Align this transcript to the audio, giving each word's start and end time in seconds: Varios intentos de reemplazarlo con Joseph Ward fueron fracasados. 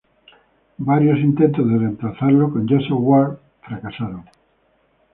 Varios 0.79 1.19
intentos 1.19 1.63
de 1.69 1.77
reemplazarlo 1.77 2.51
con 2.51 2.67
Joseph 2.67 2.87
Ward 2.99 3.37
fueron 3.61 3.61
fracasados. 3.81 4.25